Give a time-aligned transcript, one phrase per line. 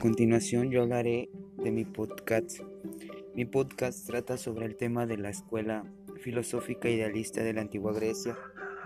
[0.00, 2.60] continuación yo hablaré de mi podcast.
[3.34, 5.84] Mi podcast trata sobre el tema de la escuela
[6.22, 8.34] filosófica idealista de la antigua Grecia,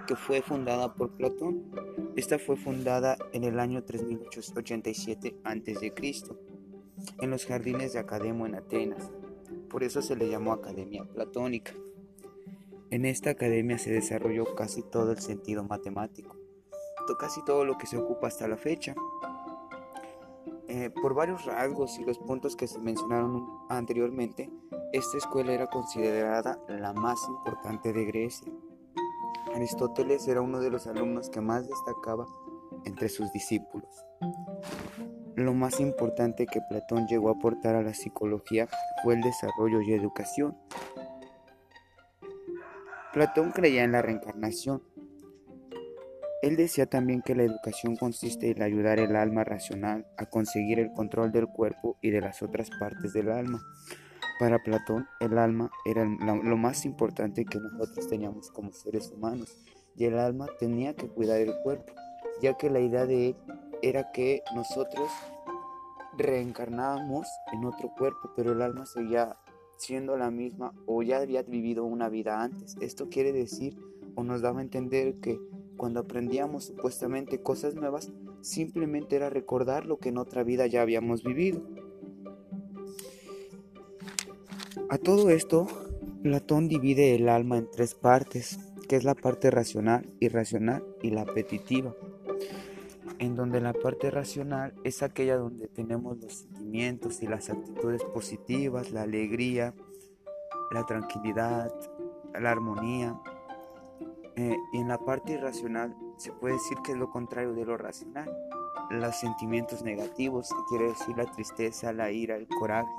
[0.09, 1.71] que fue fundada por Platón.
[2.17, 5.93] Esta fue fundada en el año 3887 a.C.,
[7.21, 9.13] en los jardines de Academo en Atenas.
[9.71, 11.75] Por eso se le llamó Academia Platónica.
[12.91, 16.37] En esta academia se desarrolló casi todo el sentido matemático,
[17.21, 18.97] casi todo lo que se ocupa hasta la fecha.
[20.77, 24.51] Eh, por varios rasgos y los puntos que se mencionaron anteriormente,
[24.93, 28.53] esta escuela era considerada la más importante de Grecia.
[29.55, 32.27] Aristóteles era uno de los alumnos que más destacaba
[32.85, 33.89] entre sus discípulos.
[35.37, 38.67] Lo más importante que Platón llegó a aportar a la psicología
[39.05, 40.59] fue el desarrollo y educación.
[43.13, 44.83] Platón creía en la reencarnación,
[46.45, 50.93] él decía también que la educación consiste en ayudar el alma racional a conseguir el
[50.93, 53.63] control del cuerpo y de las otras partes del alma.
[54.39, 59.57] Para Platón, el alma era lo más importante que nosotros teníamos como seres humanos
[59.97, 61.95] y el alma tenía que cuidar el cuerpo,
[62.43, 63.37] ya que la idea de él
[63.81, 65.09] era que nosotros
[66.19, 69.39] reencarnábamos en otro cuerpo, pero el alma seguía
[69.79, 72.77] siendo la misma o ya había vivido una vida antes.
[72.83, 73.79] Esto quiere decir
[74.15, 75.39] o nos daba a entender que
[75.77, 81.23] cuando aprendíamos supuestamente cosas nuevas, simplemente era recordar lo que en otra vida ya habíamos
[81.23, 81.63] vivido.
[84.91, 85.67] A todo esto,
[86.23, 88.59] Platón divide el alma en tres partes,
[88.89, 91.95] que es la parte racional, irracional y la apetitiva.
[93.19, 98.91] En donde la parte racional es aquella donde tenemos los sentimientos y las actitudes positivas,
[98.91, 99.75] la alegría,
[100.73, 101.73] la tranquilidad,
[102.39, 103.19] la armonía,
[104.37, 107.77] eh, y en la parte irracional se puede decir que es lo contrario de lo
[107.77, 108.31] racional.
[108.91, 112.91] Los sentimientos negativos, que quiere decir la tristeza, la ira, el coraje,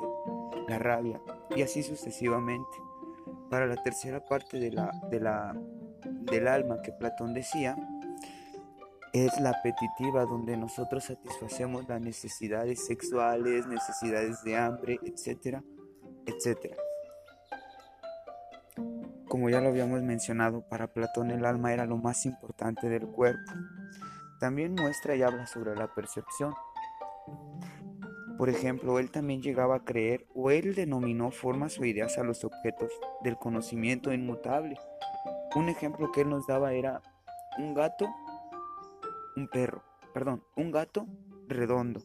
[0.68, 1.22] la rabia,
[1.56, 2.78] y así sucesivamente.
[3.50, 5.56] Para la tercera parte de la, de la,
[6.04, 7.76] del alma que Platón decía,
[9.14, 15.64] es la apetitiva donde nosotros satisfacemos las necesidades sexuales, necesidades de hambre, etcétera,
[16.26, 16.76] etcétera.
[19.28, 23.52] Como ya lo habíamos mencionado, para Platón el alma era lo más importante del cuerpo.
[24.40, 26.54] También muestra y habla sobre la percepción.
[28.38, 32.44] Por ejemplo, él también llegaba a creer o él denominó formas o ideas a los
[32.44, 32.92] objetos
[33.24, 34.78] del conocimiento inmutable.
[35.56, 37.02] Un ejemplo que él nos daba era
[37.58, 38.08] un gato,
[39.38, 41.08] un perro, perdón, un gato
[41.48, 42.02] redondo,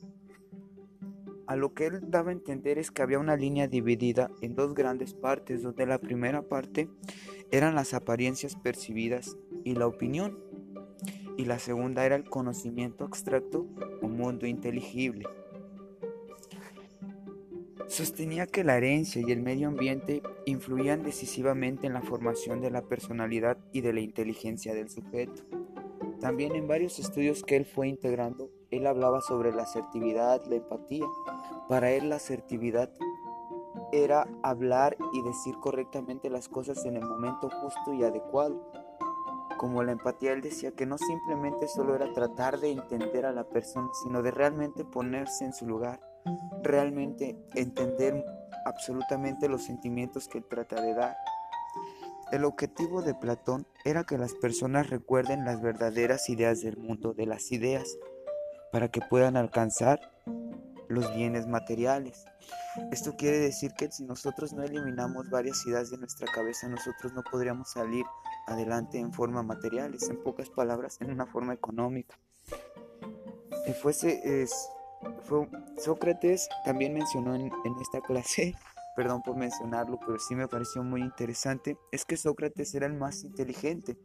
[1.51, 4.73] a lo que él daba a entender es que había una línea dividida en dos
[4.73, 6.89] grandes partes, donde la primera parte
[7.51, 10.39] eran las apariencias percibidas y la opinión,
[11.37, 13.67] y la segunda era el conocimiento abstracto
[14.01, 15.27] o mundo inteligible.
[17.89, 22.83] Sostenía que la herencia y el medio ambiente influían decisivamente en la formación de la
[22.83, 25.43] personalidad y de la inteligencia del sujeto.
[26.21, 31.07] También en varios estudios que él fue integrando, él hablaba sobre la asertividad, la empatía,
[31.69, 32.91] para él la asertividad
[33.93, 38.71] era hablar y decir correctamente las cosas en el momento justo y adecuado.
[39.59, 43.45] Como la empatía, él decía que no simplemente solo era tratar de entender a la
[43.45, 46.01] persona, sino de realmente ponerse en su lugar,
[46.63, 48.25] realmente entender
[48.65, 51.17] absolutamente los sentimientos que él trata de dar.
[52.33, 57.27] El objetivo de Platón era que las personas recuerden las verdaderas ideas del mundo de
[57.27, 57.99] las ideas,
[58.73, 60.01] para que puedan alcanzar
[60.89, 62.25] los bienes materiales.
[62.91, 67.23] Esto quiere decir que si nosotros no eliminamos varias ideas de nuestra cabeza, nosotros no
[67.23, 68.05] podríamos salir
[68.47, 72.19] adelante en forma materiales, en pocas palabras, en una forma económica.
[73.67, 74.69] Y fuese, es,
[75.23, 75.49] fue,
[75.79, 78.55] Sócrates también mencionó en, en esta clase,
[78.97, 83.23] perdón por mencionarlo, pero sí me pareció muy interesante, es que Sócrates era el más
[83.23, 83.97] inteligente.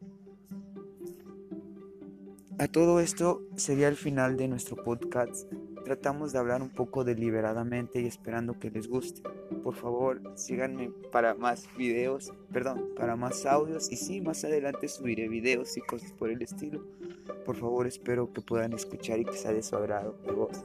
[2.58, 5.52] A todo esto sería el final de nuestro podcast.
[5.84, 9.22] Tratamos de hablar un poco deliberadamente y esperando que les guste.
[9.62, 15.28] Por favor, síganme para más videos, perdón, para más audios y sí, más adelante subiré
[15.28, 16.82] videos y cosas por el estilo.
[17.46, 20.64] Por favor, espero que puedan escuchar y que sea de su agrado de voz.